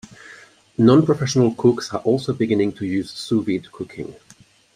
[0.79, 4.15] Non-professional cooks are also beginning to use sous-vide cooking.